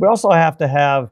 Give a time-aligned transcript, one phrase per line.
[0.00, 1.10] we also have to have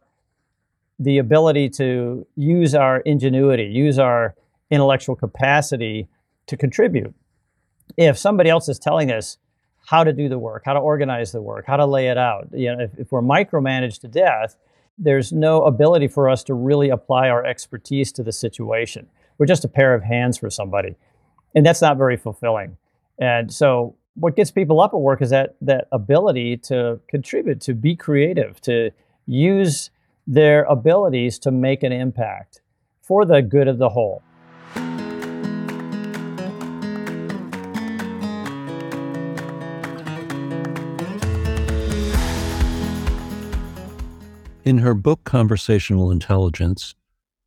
[0.98, 4.34] the ability to use our ingenuity, use our
[4.70, 6.08] intellectual capacity
[6.46, 7.14] to contribute.
[7.96, 9.36] If somebody else is telling us
[9.86, 12.48] how to do the work, how to organize the work, how to lay it out,
[12.52, 14.56] you know, if, if we're micromanaged to death,
[14.96, 19.06] there's no ability for us to really apply our expertise to the situation.
[19.36, 20.96] We're just a pair of hands for somebody.
[21.54, 22.78] And that's not very fulfilling.
[23.18, 27.72] And so what gets people up at work is that that ability to contribute, to
[27.72, 28.90] be creative, to
[29.26, 29.90] use
[30.26, 32.60] their abilities to make an impact
[33.00, 34.22] for the good of the whole.
[44.64, 46.96] In her book, Conversational Intelligence,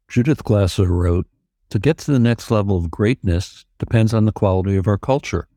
[0.08, 1.28] Judith Glaser wrote
[1.70, 5.48] To get to the next level of greatness depends on the quality of our culture,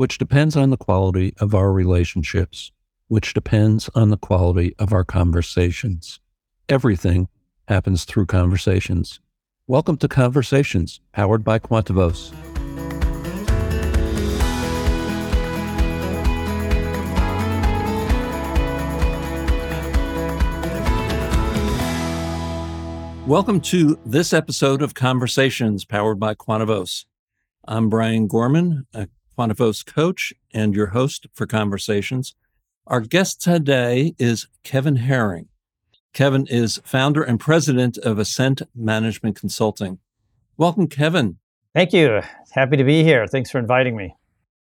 [0.00, 2.72] which depends on the quality of our relationships,
[3.08, 6.20] which depends on the quality of our conversations.
[6.70, 7.28] Everything
[7.68, 9.20] happens through conversations.
[9.66, 12.32] Welcome to Conversations, powered by Quantavos.
[23.26, 27.04] Welcome to this episode of Conversations powered by Quantavos.
[27.68, 29.06] I'm Brian Gorman, a
[29.40, 32.34] Quantavos coach and your host for Conversations.
[32.86, 35.48] Our guest today is Kevin Herring.
[36.12, 39.98] Kevin is founder and president of Ascent Management Consulting.
[40.58, 41.38] Welcome, Kevin.
[41.74, 42.20] Thank you.
[42.50, 43.26] Happy to be here.
[43.26, 44.14] Thanks for inviting me.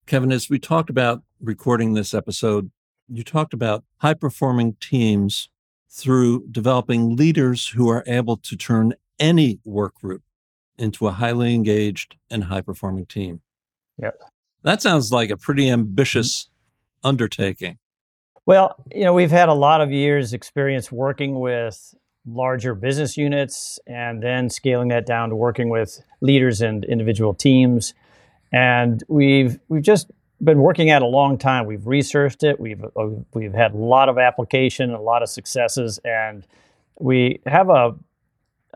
[0.07, 2.71] Kevin, as we talked about recording this episode,
[3.07, 5.47] you talked about high performing teams
[5.91, 10.23] through developing leaders who are able to turn any work group
[10.79, 13.41] into a highly engaged and high performing team.
[14.01, 14.19] Yep.
[14.65, 16.49] That sounds like a pretty ambitious
[17.03, 17.77] undertaking.
[18.47, 21.93] Well, you know, we've had a lot of years experience working with
[22.25, 27.93] larger business units and then scaling that down to working with leaders and individual teams.
[28.51, 30.09] And we've we've just
[30.43, 31.67] been working at a long time.
[31.67, 32.59] We've researched it.
[32.59, 36.45] We've uh, we've had a lot of application, a lot of successes, and
[36.99, 37.95] we have a,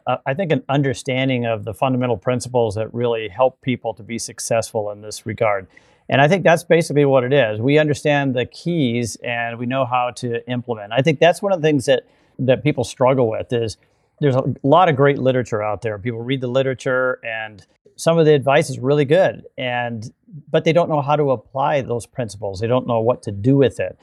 [0.10, 4.18] a I think an understanding of the fundamental principles that really help people to be
[4.20, 5.68] successful in this regard.
[6.10, 7.62] And I think that's basically what it is.
[7.62, 10.92] We understand the keys and we know how to implement.
[10.92, 12.04] I think that's one of the things that
[12.40, 13.78] that people struggle with is
[14.22, 15.98] there's a lot of great literature out there.
[16.00, 17.66] People read the literature and
[17.96, 20.12] some of the advice is really good and
[20.50, 22.60] but they don't know how to apply those principles.
[22.60, 23.98] They don't know what to do with it.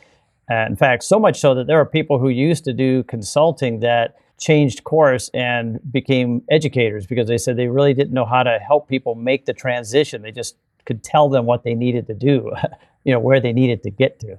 [0.49, 3.81] Uh, in fact, so much so that there are people who used to do consulting
[3.81, 8.59] that changed course and became educators because they said they really didn't know how to
[8.59, 10.23] help people make the transition.
[10.23, 12.53] They just could tell them what they needed to do,
[13.05, 14.39] you know, where they needed to get to.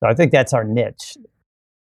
[0.00, 1.16] So I think that's our niche.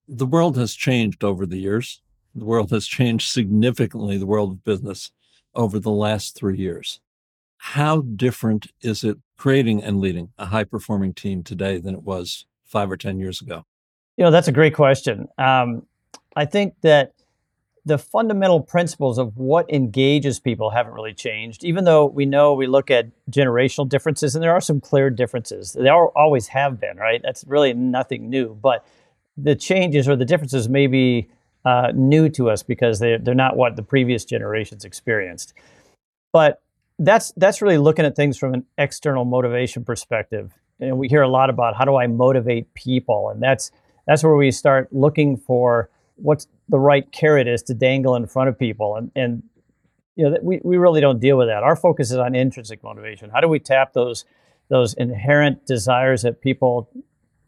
[0.08, 2.02] The world has changed over the years.
[2.36, 5.12] The world has changed significantly, the world of business
[5.54, 7.00] over the last three years.
[7.58, 12.46] How different is it creating and leading a high performing team today than it was
[12.66, 13.66] five or 10 years ago?
[14.18, 15.28] You know, that's a great question.
[15.38, 15.86] Um,
[16.36, 17.14] I think that
[17.86, 22.66] the fundamental principles of what engages people haven't really changed, even though we know we
[22.66, 25.74] look at generational differences and there are some clear differences.
[25.74, 27.22] They always have been, right?
[27.22, 28.58] That's really nothing new.
[28.62, 28.86] But
[29.38, 31.28] the changes or the differences may be
[31.66, 35.54] uh, new to us because they're, they're not what the previous generations experienced.
[36.32, 36.62] But
[37.00, 40.54] that's that's really looking at things from an external motivation perspective.
[40.80, 43.72] And we hear a lot about how do I motivate people, and that's
[44.08, 48.50] that's where we start looking for what's the right carrot is to dangle in front
[48.50, 49.44] of people, and and
[50.16, 51.64] you know we we really don't deal with that.
[51.64, 53.30] Our focus is on intrinsic motivation.
[53.30, 54.26] How do we tap those
[54.70, 56.90] those inherent desires that people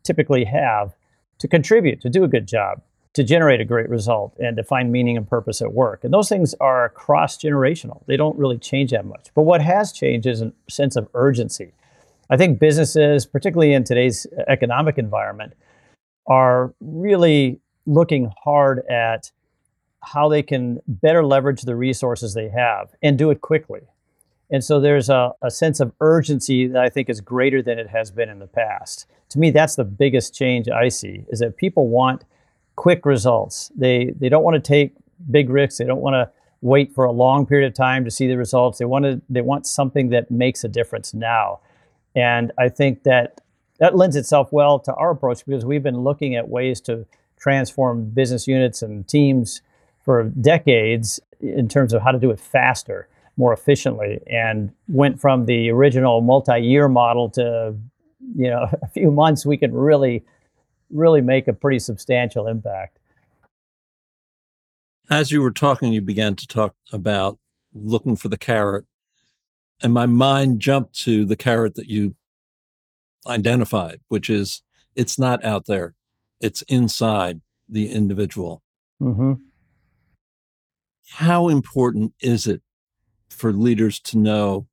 [0.04, 0.94] typically have
[1.40, 2.82] to contribute, to do a good job,
[3.14, 6.04] to generate a great result and to find meaning and purpose at work.
[6.04, 8.06] And those things are cross generational.
[8.08, 9.30] They don't really change that much.
[9.34, 11.74] But what has changed is a sense of urgency.
[12.30, 15.54] I think businesses, particularly in today's economic environment,
[16.28, 19.32] are really looking hard at
[20.02, 23.82] how they can better leverage the resources they have and do it quickly.
[24.52, 27.90] And so there's a, a sense of urgency that I think is greater than it
[27.90, 29.08] has been in the past.
[29.30, 32.24] To me, that's the biggest change I see is that people want
[32.76, 33.72] quick results.
[33.76, 34.94] They they don't want to take
[35.32, 35.80] big risks.
[35.80, 36.30] They don't want to
[36.62, 38.78] wait for a long period of time to see the results.
[38.78, 41.62] They want to they want something that makes a difference now.
[42.16, 43.42] And I think that
[43.80, 47.06] that lends itself well to our approach because we've been looking at ways to
[47.40, 49.62] transform business units and teams
[50.04, 55.46] for decades in terms of how to do it faster, more efficiently, and went from
[55.46, 57.76] the original multi-year model to
[58.36, 60.24] you know a few months we could really
[60.90, 63.00] really make a pretty substantial impact.
[65.10, 67.38] As you were talking, you began to talk about
[67.74, 68.86] looking for the carrot.
[69.82, 72.16] And my mind jumped to the carrot that you
[73.28, 74.64] identified, which is
[74.96, 75.94] it's not out there,
[76.42, 78.62] it's inside the individual.
[79.02, 79.34] Mm-hmm.
[81.10, 82.62] How important is it
[83.30, 84.68] for leaders to know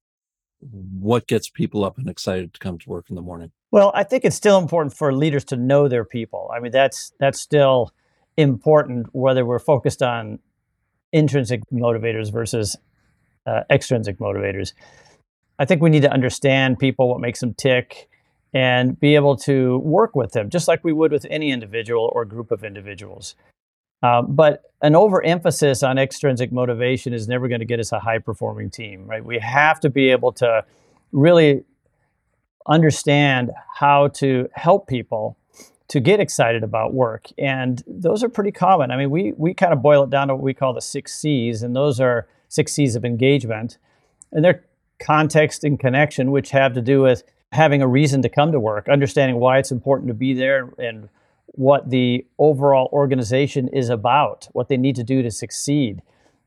[0.60, 3.52] what gets people up and excited to come to work in the morning?
[3.70, 6.50] Well, I think it's still important for leaders to know their people.
[6.54, 7.92] I mean, that's that's still
[8.36, 10.38] important whether we're focused on
[11.12, 12.76] intrinsic motivators versus
[13.46, 14.72] uh, extrinsic motivators.
[15.58, 18.08] I think we need to understand people, what makes them tick,
[18.54, 22.24] and be able to work with them, just like we would with any individual or
[22.24, 23.34] group of individuals.
[24.02, 28.18] Uh, but an overemphasis on extrinsic motivation is never going to get us a high
[28.18, 29.24] performing team, right?
[29.24, 30.64] We have to be able to
[31.12, 31.64] really
[32.66, 35.36] understand how to help people
[35.88, 37.28] to get excited about work.
[37.38, 38.90] And those are pretty common.
[38.90, 41.14] I mean, we, we kind of boil it down to what we call the six
[41.14, 43.78] C's, and those are six C's of engagement.
[44.32, 44.64] And they're
[44.98, 48.88] context and connection, which have to do with having a reason to come to work,
[48.88, 51.08] understanding why it's important to be there and
[51.46, 56.02] what the overall organization is about, what they need to do to succeed.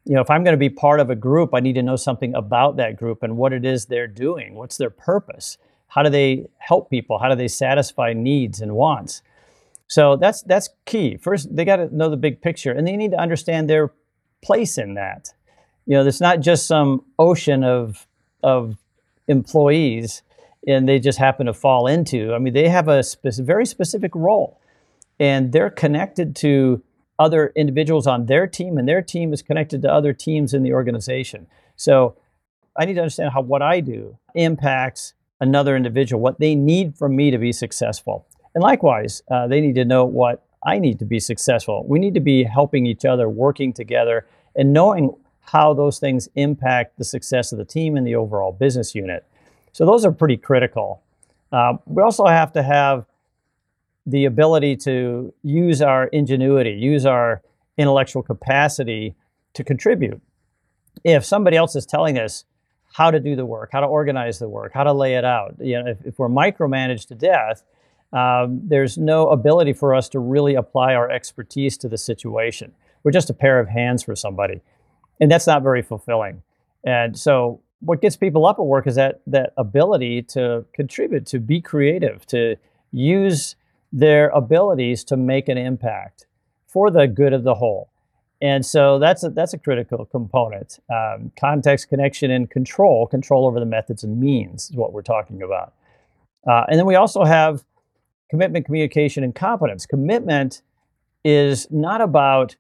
[0.06, 1.96] You know, if I'm going to be part of a group, I need to know
[1.96, 4.56] something about that group and what it is they're doing.
[4.56, 5.58] What's their purpose?
[5.88, 7.20] How do they help people?
[7.20, 9.22] How do they satisfy needs and wants?
[9.88, 11.18] So that's that's key.
[11.18, 13.92] First, they got to know the big picture, and they need to understand their
[14.44, 15.30] place in that.
[15.86, 18.08] You know, there's not just some ocean of
[18.44, 18.78] of
[19.28, 20.24] employees,
[20.68, 22.34] and they just happen to fall into.
[22.34, 24.60] I mean, they have a very specific role,
[25.20, 26.84] and they're connected to
[27.18, 30.74] other individuals on their team, and their team is connected to other teams in the
[30.74, 31.48] organization.
[31.76, 32.18] So,
[32.78, 37.16] I need to understand how what I do impacts another individual, what they need from
[37.16, 38.28] me to be successful.
[38.54, 41.86] And likewise, uh, they need to know what I need to be successful.
[41.88, 44.26] We need to be helping each other, working together,
[44.56, 48.96] and knowing how those things impact the success of the team and the overall business
[48.96, 49.26] unit.
[49.76, 51.02] So those are pretty critical.
[51.52, 53.06] Uh, we also have to have
[54.06, 57.42] the ability to use our ingenuity, use our
[57.78, 59.16] intellectual capacity
[59.54, 60.22] to contribute.
[61.04, 62.46] If somebody else is telling us
[62.94, 65.56] how to do the work, how to organize the work, how to lay it out,
[65.60, 67.66] you know, if, if we're micromanaged to death,
[68.14, 72.72] um, there's no ability for us to really apply our expertise to the situation.
[73.04, 74.62] We're just a pair of hands for somebody,
[75.20, 76.44] and that's not very fulfilling.
[76.86, 81.40] And so, what gets people up at work is that that ability to contribute, to
[81.40, 82.56] be creative, to
[82.92, 83.56] use
[83.92, 86.26] their abilities to make an impact
[86.68, 87.90] for the good of the whole.
[88.42, 90.80] And so that's a, that's a critical component.
[90.94, 93.08] Um, context, connection, and control.
[93.08, 95.74] Control over the methods and means is what we're talking about.
[96.48, 97.64] Uh, and then we also have
[98.30, 99.86] commitment, communication, and competence.
[99.86, 100.62] Commitment
[101.24, 102.56] is not about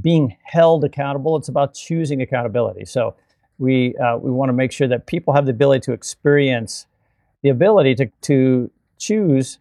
[0.00, 2.84] being held accountable, it's about choosing accountability.
[2.84, 3.14] So
[3.60, 6.86] we, uh, we want to make sure that people have the ability to experience
[7.42, 9.58] the ability to, to choose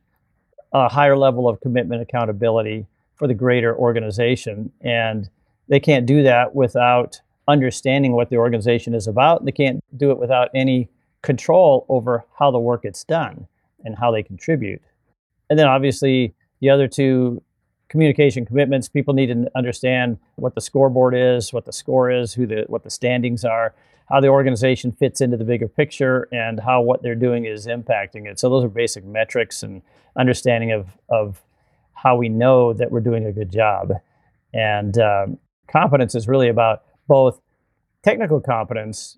[0.72, 4.72] a higher level of commitment accountability for the greater organization.
[4.82, 5.30] And
[5.68, 9.44] they can't do that without understanding what the organization is about.
[9.44, 10.90] They can't do it without any
[11.22, 13.48] control over how the work gets done
[13.84, 14.82] and how they contribute.
[15.50, 17.42] And then obviously the other two
[17.90, 22.46] communication commitments, people need to understand what the scoreboard is, what the score is, who
[22.46, 23.74] the what the standings are,
[24.10, 28.28] how the organization fits into the bigger picture, and how what they're doing is impacting
[28.28, 28.40] it.
[28.40, 29.82] So those are basic metrics and
[30.18, 31.42] understanding of of
[31.94, 33.92] how we know that we're doing a good job.
[34.54, 35.38] And um,
[35.72, 37.42] competence is really about both
[38.04, 39.18] technical competence,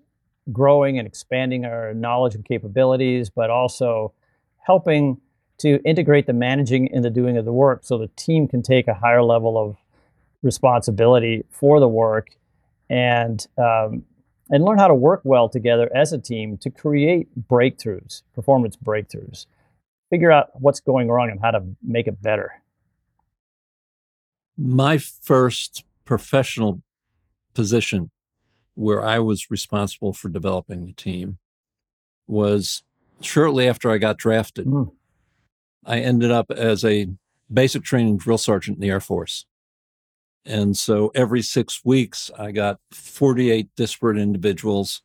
[0.50, 4.12] growing and expanding our knowledge and capabilities, but also
[4.58, 5.20] helping
[5.58, 8.88] to integrate the managing and the doing of the work so the team can take
[8.88, 9.76] a higher level of
[10.42, 12.30] responsibility for the work
[12.90, 14.04] and um,
[14.50, 19.46] and learn how to work well together as a team to create breakthroughs, performance breakthroughs.
[20.10, 22.62] Figure out what's going wrong and how to make it better.
[24.58, 26.82] My first professional
[27.54, 28.10] position
[28.74, 31.38] where I was responsible for developing the team
[32.26, 32.82] was
[33.20, 34.66] shortly after I got drafted.
[34.66, 34.92] Mm.
[35.84, 37.08] I ended up as a
[37.52, 39.46] basic training drill sergeant in the Air Force.
[40.44, 45.02] And so every six weeks, I got 48 disparate individuals,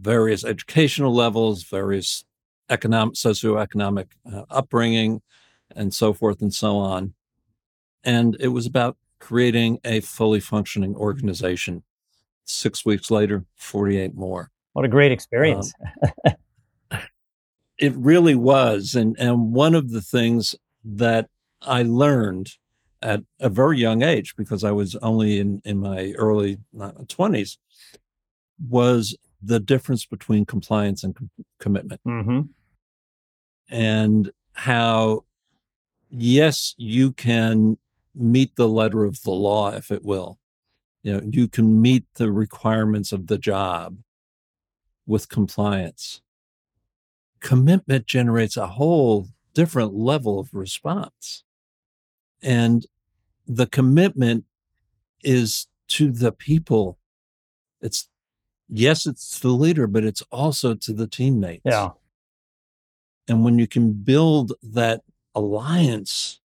[0.00, 2.24] various educational levels, various
[2.70, 5.20] economic, socioeconomic uh, upbringing,
[5.74, 7.14] and so forth and so on.
[8.04, 11.82] And it was about creating a fully functioning organization.
[12.44, 14.50] Six weeks later, 48 more.
[14.72, 15.72] What a great experience.
[16.90, 17.00] Um,
[17.78, 18.94] it really was.
[18.94, 20.54] And, and one of the things
[20.84, 21.28] that
[21.60, 22.52] I learned
[23.02, 27.56] at a very young age because I was only in, in my early 20s
[28.68, 32.00] was the difference between compliance and com- commitment.
[32.06, 32.40] Mm-hmm.
[33.70, 35.24] And how,
[36.10, 37.78] yes, you can
[38.14, 40.38] meet the letter of the law, if it will.
[41.02, 43.98] You know, you can meet the requirements of the job
[45.06, 46.20] with compliance.
[47.40, 51.44] Commitment generates a whole different level of response.
[52.42, 52.86] And
[53.46, 54.44] the commitment
[55.22, 56.98] is to the people.
[57.80, 58.08] It's
[58.68, 61.62] yes, it's the leader, but it's also to the teammates.
[61.64, 61.90] Yeah.
[63.26, 65.02] And when you can build that
[65.34, 66.40] alliance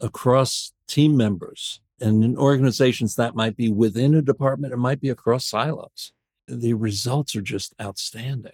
[0.00, 5.08] across team members and in organizations that might be within a department, it might be
[5.08, 6.12] across silos,
[6.48, 8.52] the results are just outstanding.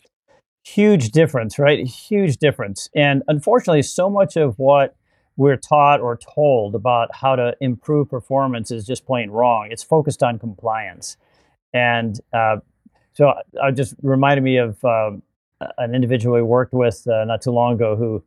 [0.64, 1.87] Huge difference, right?
[1.87, 2.90] Huge difference.
[2.95, 4.97] And unfortunately, so much of what
[5.38, 9.68] we're taught or told about how to improve performance is just plain wrong.
[9.71, 11.16] It's focused on compliance.
[11.73, 12.57] And uh,
[13.14, 15.12] so I just reminded me of uh,
[15.78, 18.23] an individual we worked with uh, not too long ago who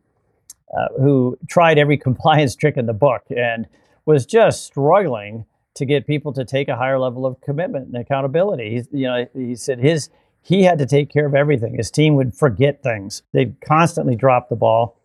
[0.73, 3.67] uh, who tried every compliance trick in the book and
[4.05, 8.69] was just struggling to get people to take a higher level of commitment and accountability.
[8.69, 10.09] He, you know, he said his
[10.41, 11.75] he had to take care of everything.
[11.75, 13.21] His team would forget things.
[13.33, 14.97] They'd constantly drop the ball.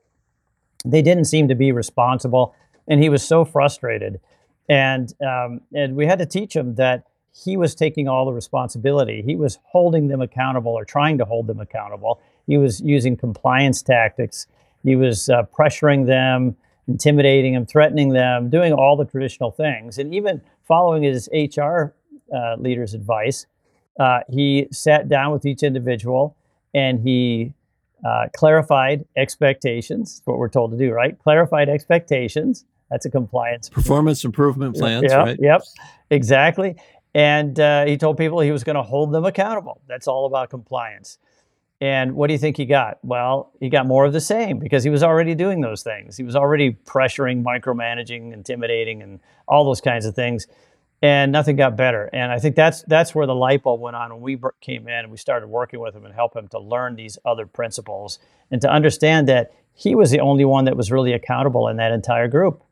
[0.91, 2.55] They didn't seem to be responsible,
[2.89, 4.21] and he was so frustrated.
[4.69, 7.05] And um, and we had to teach him that
[7.45, 9.23] he was taking all the responsibility.
[9.23, 12.21] He was holding them accountable or trying to hold them accountable.
[12.47, 14.47] He was using compliance tactics.
[14.83, 16.57] He was uh, pressuring them,
[16.89, 19.99] intimidating them, threatening them, doing all the traditional things.
[19.99, 21.95] And even following his HR
[22.35, 23.47] uh, leader's advice,
[23.99, 26.37] uh, he sat down with each individual
[26.75, 27.53] and he
[28.05, 31.19] uh, clarified expectations, what we're told to do, right?
[31.19, 32.65] Clarified expectations.
[32.91, 33.69] That's a compliance.
[33.69, 35.39] Performance improvement plans, yep, right?
[35.41, 35.63] Yep,
[36.11, 36.77] exactly.
[37.15, 39.81] And uh, he told people he was going to hold them accountable.
[39.89, 41.19] That's all about compliance.
[41.81, 42.99] And what do you think he got?
[43.03, 46.17] Well, he got more of the same because he was already doing those things.
[46.17, 50.47] He was already pressuring, micromanaging, intimidating, and all those kinds of things.
[51.03, 52.09] And nothing got better.
[52.13, 54.95] And I think that's that's where the light bulb went on when we came in
[54.95, 58.19] and we started working with him and help him to learn these other principles
[58.51, 61.93] and to understand that he was the only one that was really accountable in that
[61.93, 62.63] entire group.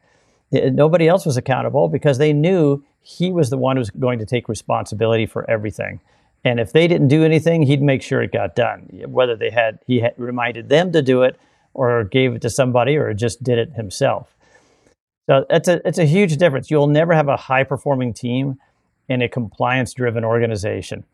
[0.50, 4.26] Nobody else was accountable because they knew he was the one who was going to
[4.26, 6.00] take responsibility for everything.
[6.44, 8.88] And if they didn't do anything, he'd make sure it got done.
[9.06, 11.38] Whether they had he had reminded them to do it,
[11.74, 14.34] or gave it to somebody, or just did it himself.
[15.26, 16.70] So it's a it's a huge difference.
[16.70, 18.58] You'll never have a high performing team
[19.08, 21.04] in a compliance driven organization,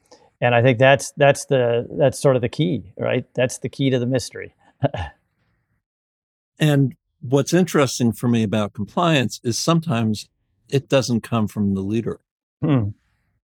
[0.40, 3.24] and I think that's that's the that's sort of the key, right?
[3.34, 4.54] That's the key to the mystery.
[6.58, 10.28] and what's interesting for me about compliance is sometimes
[10.68, 12.20] it doesn't come from the leader.
[12.62, 12.90] Hmm.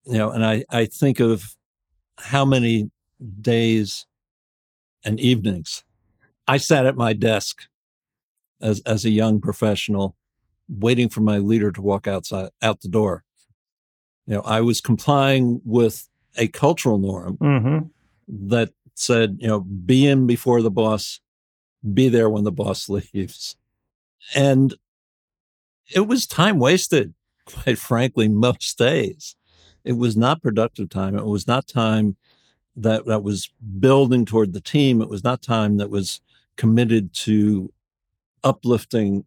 [0.05, 1.57] You know, and I, I think of
[2.19, 2.91] how many
[3.41, 4.07] days
[5.05, 5.85] and evenings
[6.47, 7.63] I sat at my desk
[8.61, 10.17] as as a young professional
[10.71, 13.25] waiting for my leader to walk outside out the door.
[14.27, 17.79] You know, I was complying with a cultural norm mm-hmm.
[18.49, 21.21] that said, you know, be in before the boss,
[21.93, 23.57] be there when the boss leaves.
[24.35, 24.75] And
[25.93, 27.15] it was time wasted,
[27.47, 29.35] quite frankly, most days.
[29.83, 31.17] It was not productive time.
[31.17, 32.17] It was not time
[32.77, 33.51] that, that was
[33.81, 35.01] building toward the team.
[35.01, 36.21] It was not time that was
[36.57, 37.73] committed to
[38.45, 39.25] uplifting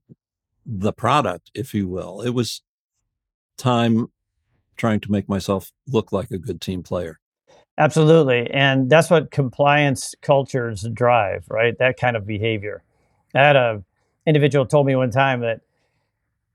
[0.66, 2.22] the product, if you will.
[2.22, 2.62] It was
[3.58, 4.08] time
[4.76, 7.20] trying to make myself look like a good team player.
[7.78, 8.50] Absolutely.
[8.52, 11.78] And that's what compliance cultures drive, right?
[11.80, 12.84] That kind of behavior.
[13.34, 13.84] I had a
[14.26, 15.62] individual told me one time that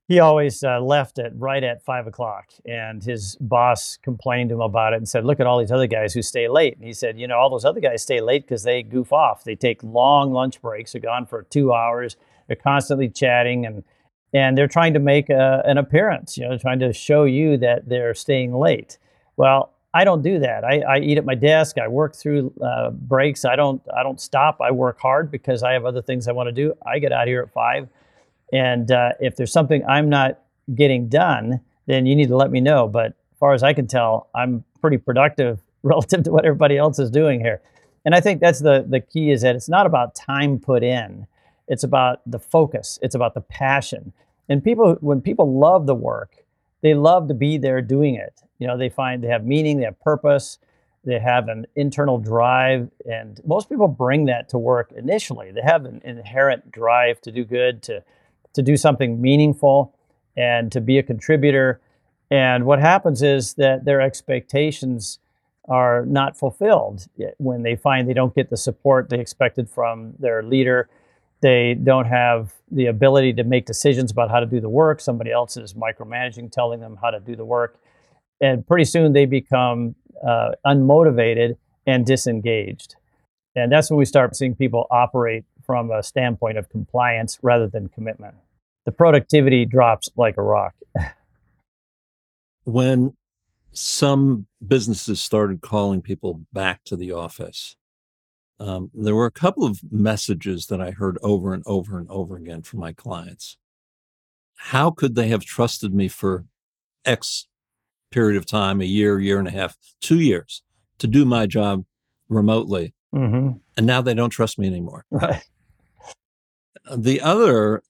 [0.06, 4.62] he always uh, left at right at five o'clock and his boss complained to him
[4.62, 6.94] about it and said look at all these other guys who stay late and he
[6.94, 9.82] said you know all those other guys stay late because they goof off they take
[9.82, 13.84] long lunch breaks they're gone for two hours they're constantly chatting and
[14.32, 17.88] and they're trying to make a, an appearance you know trying to show you that
[17.88, 18.98] they're staying late.
[19.36, 20.64] Well i don't do that.
[20.64, 21.78] I, I eat at my desk.
[21.78, 23.44] I work through uh, breaks.
[23.44, 24.60] I don't i don't stop.
[24.60, 26.74] I work hard because i have other things i want to do.
[26.86, 27.88] I get out here at five.
[28.52, 30.40] And uh, if there's something I'm not
[30.74, 32.88] getting done, then you need to let me know.
[32.88, 36.98] But as far as I can tell, I'm pretty productive relative to what everybody else
[36.98, 37.60] is doing here.
[38.04, 41.26] And I think that's the the key is that it's not about time put in.
[41.68, 42.98] It's about the focus.
[43.02, 44.12] It's about the passion.
[44.48, 46.44] And people when people love the work,
[46.82, 48.42] they love to be there doing it.
[48.58, 50.58] You know, they find they have meaning, they have purpose,
[51.04, 55.52] they have an internal drive and most people bring that to work initially.
[55.52, 58.02] They have an inherent drive to do good, to
[58.54, 59.94] to do something meaningful.
[60.36, 61.80] and to be a contributor.
[62.30, 65.18] And what happens is that their expectations
[65.68, 67.08] are not fulfilled
[67.38, 70.88] when they find they don't get the support they expected from their leader.
[71.40, 75.00] They don't have the ability to make decisions about how to do the work.
[75.00, 77.78] Somebody else is micromanaging, telling them how to do the work.
[78.40, 79.94] And pretty soon they become
[80.26, 82.96] uh, unmotivated and disengaged.
[83.54, 87.88] And that's when we start seeing people operate from a standpoint of compliance rather than
[87.88, 88.34] commitment.
[88.84, 90.74] The productivity drops like a rock.
[92.64, 93.14] when
[93.72, 97.76] some businesses started calling people back to the office,
[98.60, 102.36] um, there were a couple of messages that I heard over and over and over
[102.36, 103.56] again from my clients.
[104.56, 106.44] How could they have trusted me for
[107.04, 107.46] X
[108.10, 110.62] period of time, a year, year and a half, two years,
[110.98, 111.84] to do my job
[112.28, 112.94] remotely?
[113.14, 113.58] Mm-hmm.
[113.76, 115.04] And now they don't trust me anymore.
[115.12, 115.42] Right.
[116.96, 117.82] The other,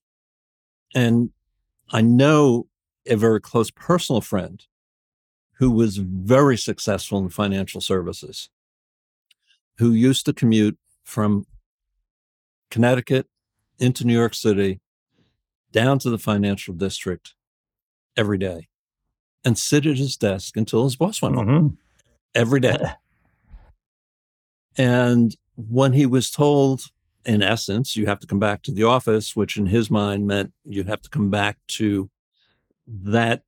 [0.93, 1.31] and
[1.91, 2.67] I know
[3.07, 4.65] a very close personal friend
[5.59, 8.51] who was very successful in financial services,
[9.79, 11.47] who used to commute from
[12.71, 13.27] Connecticut
[13.79, 14.81] into New York City,
[15.73, 17.35] down to the financial district
[18.17, 18.69] every day,
[19.45, 21.51] and sit at his desk until his boss went mm-hmm.
[21.51, 21.79] home
[22.35, 22.79] every day.
[24.77, 26.83] and when he was told
[27.25, 30.53] in essence, you have to come back to the office, which in his mind meant
[30.65, 32.11] you have to come back to
[32.87, 33.43] that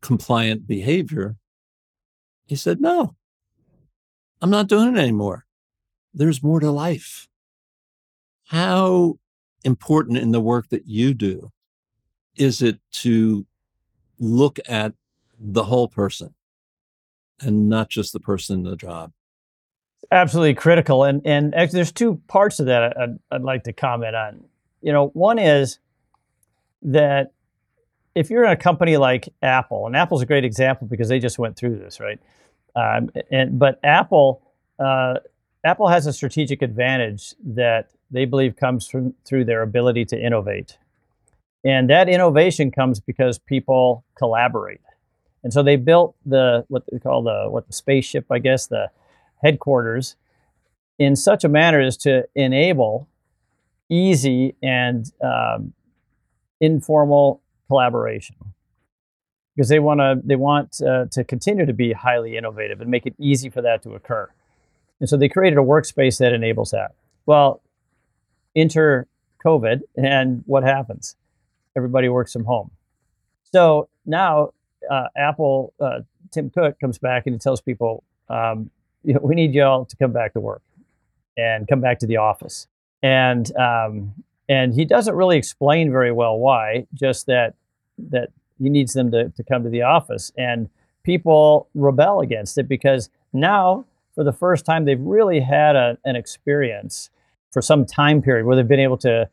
[0.00, 1.36] compliant behavior.
[2.46, 3.16] He said, No,
[4.44, 5.46] I'm not doing it anymore.
[6.12, 7.28] There's more to life.
[8.48, 9.18] How
[9.64, 11.50] important in the work that you do
[12.36, 13.46] is it to
[14.18, 14.92] look at
[15.40, 16.34] the whole person
[17.40, 19.12] and not just the person in the job?
[20.12, 21.04] absolutely critical.
[21.04, 24.44] And and actually, there's two parts of that I'd, I'd like to comment on.
[24.82, 25.78] You know, one is
[26.82, 27.32] that
[28.14, 31.38] if you're in a company like Apple, and Apple's a great example because they just
[31.38, 32.20] went through this, right?
[32.76, 34.42] Um, and but Apple,
[34.78, 35.14] uh,
[35.64, 40.78] Apple has a strategic advantage that they believe comes from through their ability to innovate,
[41.64, 44.80] and that innovation comes because people collaborate.
[45.42, 48.90] And so they built the what they call the what the spaceship, I guess the
[49.42, 50.16] headquarters
[50.98, 53.08] in such a manner as to enable
[53.90, 55.74] easy and um,
[56.60, 58.36] informal collaboration
[59.54, 63.06] because they want to they want uh, to continue to be highly innovative and make
[63.06, 64.28] it easy for that to occur
[65.00, 66.94] and so they created a workspace that enables that
[67.26, 67.62] well
[68.56, 69.06] enter
[69.44, 71.16] covid and what happens
[71.76, 72.70] everybody works from home
[73.52, 74.50] so now
[74.90, 78.70] uh, apple uh, tim cook comes back and he tells people um,
[79.04, 80.62] you know, we need y'all to come back to work
[81.36, 82.66] and come back to the office.
[83.02, 84.14] And um,
[84.48, 86.86] and he doesn't really explain very well why.
[86.94, 87.54] Just that
[88.10, 90.68] that he needs them to, to come to the office, and
[91.02, 96.16] people rebel against it because now, for the first time, they've really had a, an
[96.16, 97.10] experience
[97.52, 99.28] for some time period where they've been able to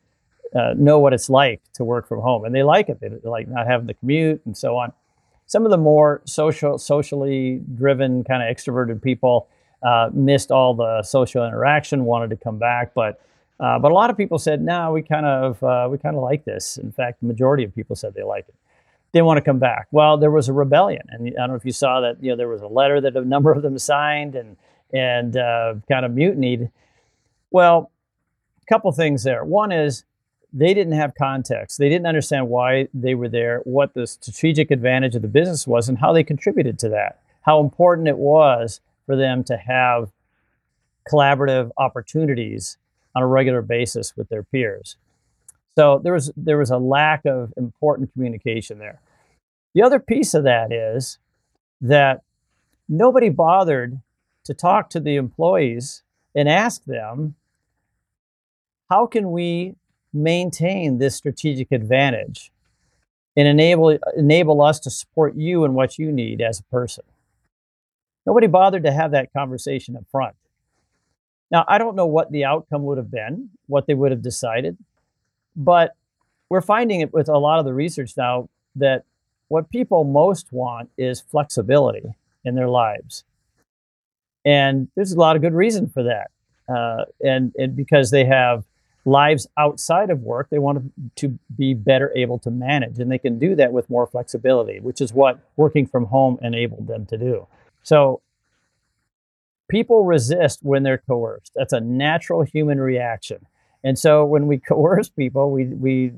[0.54, 3.00] uh, know what it's like to work from home, and they like it.
[3.00, 4.92] They like not having the commute and so on.
[5.46, 9.48] Some of the more social, socially driven, kind of extroverted people
[9.82, 13.20] uh, missed all the social interaction, wanted to come back, but
[13.60, 16.22] uh, but a lot of people said, "No, we kind of uh, we kind of
[16.22, 18.54] like this." In fact, the majority of people said they like it.
[19.12, 19.88] They want to come back.
[19.90, 22.22] Well, there was a rebellion, and I don't know if you saw that.
[22.22, 24.56] You know, there was a letter that a number of them signed and
[24.92, 26.70] and uh, kind of mutinied.
[27.50, 27.90] Well,
[28.62, 29.44] a couple things there.
[29.44, 30.04] One is
[30.52, 31.78] they didn't have context.
[31.78, 35.88] They didn't understand why they were there, what the strategic advantage of the business was,
[35.88, 37.20] and how they contributed to that.
[37.42, 40.10] How important it was for them to have
[41.10, 42.76] collaborative opportunities
[43.14, 44.96] on a regular basis with their peers.
[45.76, 49.00] So there was there was a lack of important communication there.
[49.74, 51.18] The other piece of that is
[51.80, 52.22] that
[52.88, 54.00] nobody bothered
[54.44, 56.02] to talk to the employees
[56.34, 57.36] and ask them
[58.90, 59.76] how can we
[60.12, 62.52] maintain this strategic advantage
[63.34, 67.04] and enable enable us to support you and what you need as a person.
[68.26, 70.36] Nobody bothered to have that conversation up front.
[71.50, 74.76] Now, I don't know what the outcome would have been, what they would have decided,
[75.56, 75.94] but
[76.48, 79.04] we're finding it with a lot of the research now that
[79.48, 83.24] what people most want is flexibility in their lives.
[84.44, 86.30] And there's a lot of good reason for that.
[86.68, 88.64] Uh, and, and because they have
[89.04, 92.98] lives outside of work, they want to be better able to manage.
[92.98, 96.86] And they can do that with more flexibility, which is what working from home enabled
[96.86, 97.46] them to do.
[97.82, 98.20] So
[99.68, 101.52] people resist when they're coerced.
[101.54, 103.46] That's a natural human reaction.
[103.84, 106.12] And so when we coerce people, we, we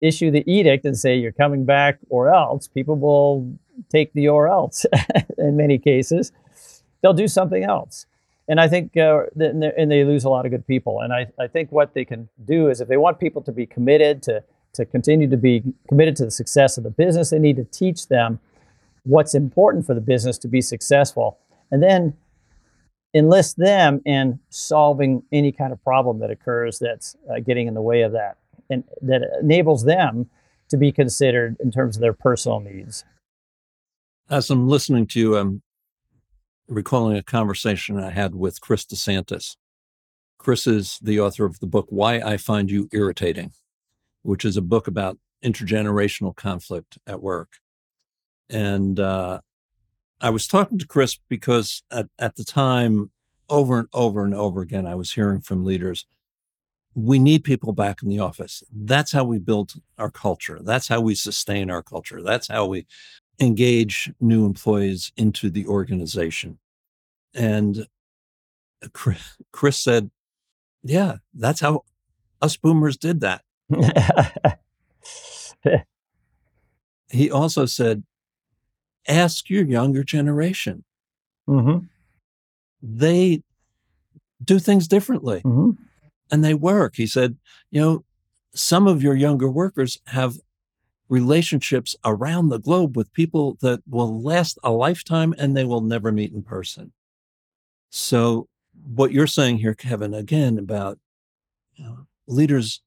[0.00, 3.58] issue the edict and say you're coming back or else, people will
[3.90, 4.86] take the or else
[5.38, 6.32] in many cases.
[7.02, 8.06] They'll do something else.
[8.48, 11.00] And I think, uh, and they lose a lot of good people.
[11.00, 13.66] And I, I think what they can do is if they want people to be
[13.66, 17.56] committed to, to continue to be committed to the success of the business, they need
[17.56, 18.40] to teach them
[19.02, 21.38] what's important for the business to be successful.
[21.70, 22.16] And then
[23.18, 27.82] enlist them in solving any kind of problem that occurs that's uh, getting in the
[27.82, 28.38] way of that
[28.70, 30.28] and that enables them
[30.68, 33.04] to be considered in terms of their personal needs.
[34.30, 35.62] As I'm listening to you, I'm
[36.68, 39.56] recalling a conversation I had with Chris DeSantis.
[40.38, 43.52] Chris is the author of the book Why I Find You Irritating,
[44.22, 47.54] which is a book about intergenerational conflict at work.
[48.50, 49.40] And uh,
[50.20, 53.10] I was talking to Chris because at, at the time,
[53.48, 56.06] over and over and over again, I was hearing from leaders
[56.98, 58.62] we need people back in the office.
[58.72, 60.58] That's how we build our culture.
[60.60, 62.22] That's how we sustain our culture.
[62.22, 62.86] That's how we
[63.38, 66.58] engage new employees into the organization.
[67.34, 67.86] And
[68.82, 70.10] uh, Chris, Chris said,
[70.82, 71.84] Yeah, that's how
[72.42, 73.42] us boomers did that.
[77.10, 78.02] he also said,
[79.08, 80.84] Ask your younger generation.
[81.48, 81.86] Mm-hmm.
[82.82, 83.42] They
[84.44, 85.40] do things differently.
[85.40, 85.70] Mm-hmm
[86.30, 86.96] and they work.
[86.96, 87.36] He said,
[87.70, 88.04] you know,
[88.54, 90.38] some of your younger workers have
[91.08, 96.12] relationships around the globe with people that will last a lifetime and they will never
[96.12, 96.92] meet in person.
[97.90, 98.48] So,
[98.86, 100.98] what you're saying here, Kevin, again, about
[101.74, 102.82] you know, leaders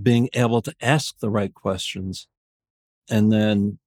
[0.00, 2.26] being able to ask the right questions
[3.08, 3.78] and then,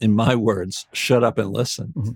[0.00, 1.92] in my words, shut up and listen.
[1.96, 2.10] Mm-hmm.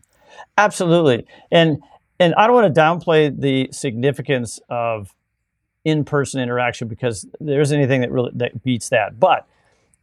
[0.58, 1.26] Absolutely.
[1.50, 1.82] And
[2.18, 5.12] and I don't want to downplay the significance of
[5.84, 9.18] in-person interaction because there isn't anything that really that beats that.
[9.18, 9.46] But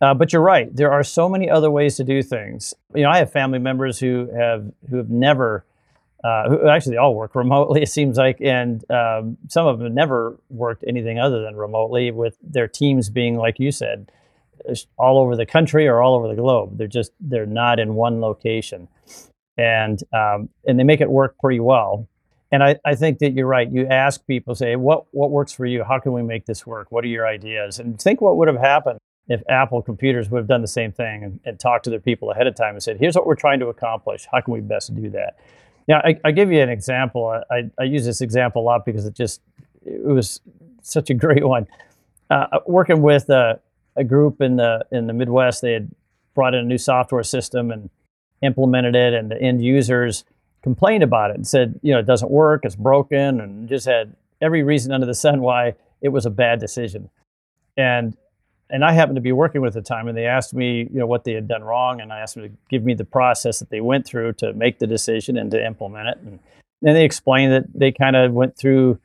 [0.02, 0.74] uh, but you're right.
[0.74, 2.74] There are so many other ways to do things.
[2.96, 5.66] You know, I have family members who have who have never,
[6.24, 7.82] uh, who actually all work remotely.
[7.84, 12.38] It seems like, and um, some of them never worked anything other than remotely, with
[12.42, 14.12] their teams being like you said,
[14.98, 16.78] all over the country or all over the globe.
[16.78, 18.88] They're just they're not in one location,
[19.58, 22.08] and um, and they make it work pretty well.
[22.52, 23.72] And I, I think that you're right.
[23.72, 25.84] You ask people, say, what, what works for you?
[25.84, 26.92] How can we make this work?
[26.92, 27.78] What are your ideas?
[27.78, 31.24] And think what would have happened if Apple computers would have done the same thing
[31.24, 33.60] and, and talked to their people ahead of time and said, here's what we're trying
[33.60, 34.28] to accomplish.
[34.32, 35.38] How can we best do that?
[35.88, 37.40] Now, I, I give you an example.
[37.52, 39.42] I, I use this example a lot because it just,
[39.86, 40.42] it was
[40.82, 41.68] such a great one.
[42.32, 43.60] Uh, working with a,
[44.00, 45.92] a group in the, in the Midwest, they had
[46.34, 47.90] brought in a new software system and
[48.42, 50.24] implemented it, and the end users
[50.64, 54.16] complained about it and said, you know, it doesn't work, it's broken, and just had
[54.42, 57.10] every reason under the sun why it was a bad decision.
[57.78, 58.16] And
[58.72, 61.08] and I happened to be working with the time, and they asked me, you know,
[61.08, 63.72] what they had done wrong, and I asked them to give me the process that
[63.72, 66.18] they went through to make the decision and to implement it.
[66.24, 66.40] And
[66.84, 69.00] then they explained that they kind of went through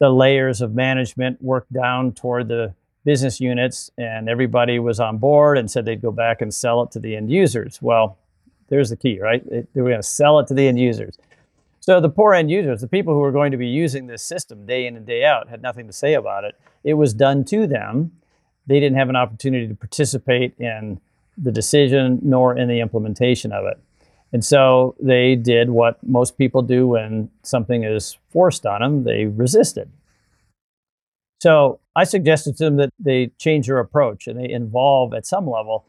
[0.00, 2.74] the layers of management, worked down toward the
[3.08, 6.90] business units, and everybody was on board and said they'd go back and sell it
[6.90, 7.80] to the end users.
[7.80, 8.18] Well,
[8.68, 9.42] there's the key, right?
[9.46, 11.16] It, they were going to sell it to the end users.
[11.80, 14.66] So the poor end users, the people who were going to be using this system
[14.66, 16.54] day in and day out, had nothing to say about it.
[16.84, 18.12] It was done to them.
[18.66, 21.00] They didn't have an opportunity to participate in
[21.38, 23.78] the decision nor in the implementation of it.
[24.34, 29.24] And so they did what most people do when something is forced on them they
[29.24, 29.90] resisted.
[31.40, 35.48] So I suggested to them that they change their approach and they involve at some
[35.48, 35.84] level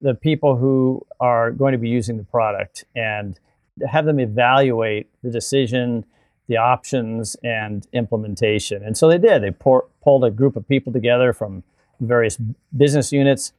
[0.00, 3.38] the people who are going to be using the product and
[3.86, 6.04] have them evaluate the decision,
[6.46, 8.82] the options, and implementation.
[8.82, 9.42] And so they did.
[9.42, 11.62] They pour, pulled a group of people together from
[12.00, 12.38] various
[12.76, 13.52] business units,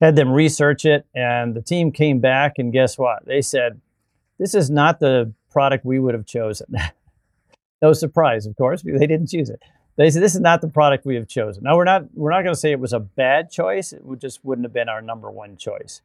[0.00, 3.24] had them research it, and the team came back and guess what?
[3.24, 3.80] They said,
[4.38, 6.66] This is not the product we would have chosen.
[7.82, 9.60] no surprise, of course, they didn't choose it.
[9.96, 11.62] They said this is not the product we have chosen.
[11.62, 13.92] Now we're not we're not going to say it was a bad choice.
[13.92, 16.02] It just wouldn't have been our number one choice.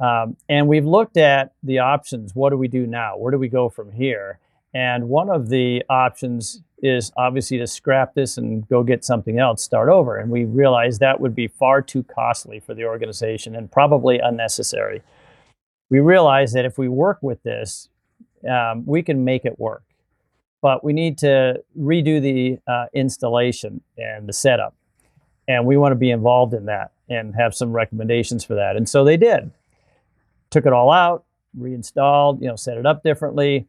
[0.00, 2.34] Um, and we've looked at the options.
[2.34, 3.16] What do we do now?
[3.16, 4.38] Where do we go from here?
[4.72, 9.62] And one of the options is obviously to scrap this and go get something else,
[9.62, 10.16] start over.
[10.16, 15.02] And we realized that would be far too costly for the organization and probably unnecessary.
[15.90, 17.88] We realized that if we work with this,
[18.48, 19.82] um, we can make it work
[20.60, 24.74] but we need to redo the uh, installation and the setup.
[25.46, 28.76] And we want to be involved in that and have some recommendations for that.
[28.76, 29.50] And so they did.
[30.50, 31.24] Took it all out,
[31.56, 33.66] reinstalled, you know, set it up differently.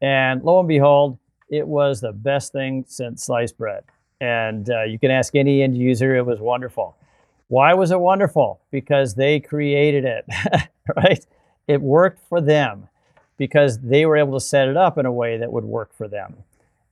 [0.00, 3.84] And lo and behold, it was the best thing since sliced bread.
[4.20, 6.96] And uh, you can ask any end user, it was wonderful.
[7.48, 8.60] Why was it wonderful?
[8.70, 10.24] Because they created it,
[10.96, 11.24] right?
[11.66, 12.88] It worked for them
[13.40, 16.06] because they were able to set it up in a way that would work for
[16.06, 16.34] them.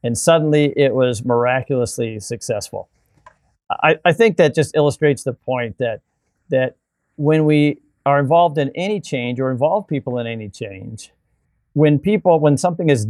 [0.02, 2.88] And suddenly it was miraculously successful.
[3.70, 6.00] I, I think that just illustrates the point that
[6.48, 6.76] that
[7.16, 11.12] when we are involved in any change or involve people in any change,
[11.74, 13.06] when people when something is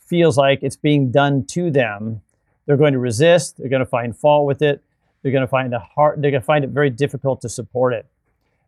[0.00, 2.20] feels like it's being done to them,
[2.66, 4.82] they're going to resist, they're going to find fault with it,
[5.22, 7.94] they're going to find it hard, they're going to find it very difficult to support
[7.94, 8.06] it.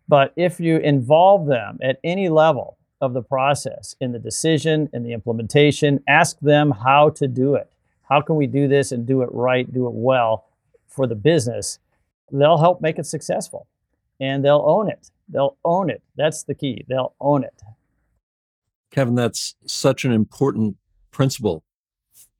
[0.06, 5.02] But if you involve them at any level of the process, in the decision, in
[5.02, 7.70] the implementation, ask them how to do it.
[8.08, 10.46] How can we do this and do it right, do it well
[10.86, 11.78] for the business?
[12.32, 13.66] They'll help make it successful
[14.20, 15.10] and they'll own it.
[15.28, 16.02] They'll own it.
[16.16, 16.84] That's the key.
[16.88, 17.62] They'll own it.
[18.90, 20.76] Kevin, that's such an important
[21.10, 21.64] principle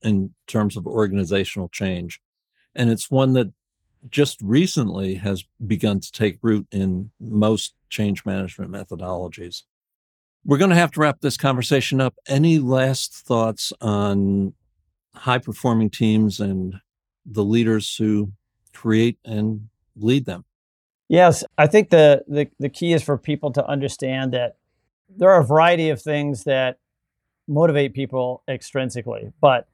[0.03, 2.21] in terms of organizational change.
[2.75, 3.53] And it's one that
[4.11, 9.63] just recently has begun to take root in most change management methodologies.
[10.47, 12.15] We're going to have to wrap this conversation up.
[12.29, 14.53] Any last thoughts on
[15.15, 16.75] high performing teams and
[17.25, 18.33] the leaders who
[18.73, 20.45] create and lead them?
[21.09, 24.57] Yes, I think the, the, the key is for people to understand that
[25.09, 26.79] there are a variety of things that
[27.47, 29.69] motivate people extrinsically, but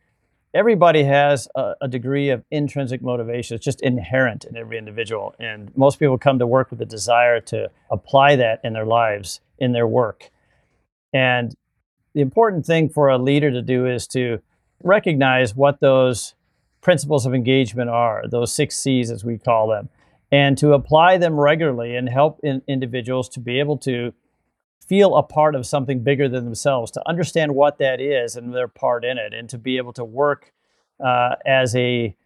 [0.53, 3.55] everybody has a, a, degree of intrinsic motivation.
[3.55, 5.35] It's just inherent in every individual.
[5.39, 9.41] And most people come to work with a desire to apply that in their lives,
[9.59, 10.31] in their work.
[11.13, 11.55] And
[12.15, 14.41] the important thing for a leader to do is to
[14.83, 16.35] recognize what those
[16.81, 19.89] principles of engagement are, those six C's as we call them,
[20.33, 24.13] and to apply them regularly and help in individuals to be able to
[24.87, 28.69] feel a part of something bigger than themselves, to understand what that is and their
[28.69, 30.53] part in it, and to be able to work
[31.05, 32.17] uh, as a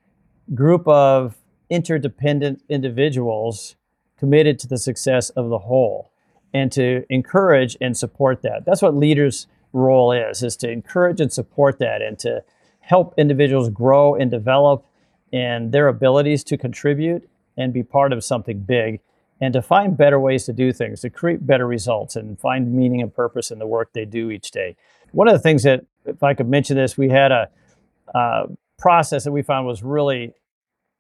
[0.55, 1.37] group of
[1.69, 3.77] interdependent individuals
[4.19, 6.11] committed to the success of the whole
[6.55, 8.65] and to encourage and support that.
[8.65, 12.45] That's what leaders' role is, is to encourage and support that and to
[12.81, 14.87] help individuals grow and develop
[15.33, 19.01] in their abilities to contribute and be part of something big
[19.41, 23.03] and to find better ways to do things, to create better results and find meaning
[23.03, 24.77] and purpose in the work they do each day.
[25.11, 27.49] One of the things that, if I could mention this, we had a
[28.15, 28.47] uh,
[28.79, 30.35] process that we found was really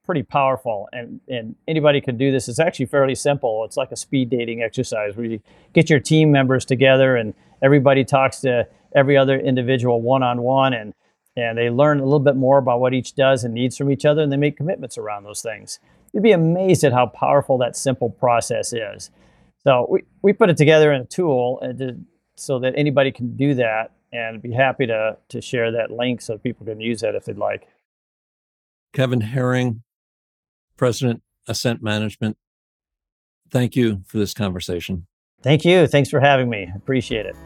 [0.04, 2.48] pretty powerful and, and anybody can do this.
[2.48, 3.64] It's actually fairly simple.
[3.64, 5.40] It's like a speed dating exercise where you
[5.72, 10.94] get your team members together and everybody talks to every other individual one-on-one and
[11.36, 14.04] and they learn a little bit more about what each does and needs from each
[14.04, 15.80] other and they make commitments around those things.
[16.12, 19.10] You'd be amazed at how powerful that simple process is.
[19.64, 21.98] So we, we put it together in a tool uh, to,
[22.36, 26.38] so that anybody can do that and be happy to, to share that link so
[26.38, 27.66] people can use that if they'd like.
[28.92, 29.82] Kevin Herring,
[30.76, 32.36] President, Ascent Management,
[33.50, 35.06] thank you for this conversation.
[35.42, 35.86] Thank you.
[35.86, 36.70] Thanks for having me.
[36.74, 37.36] Appreciate it.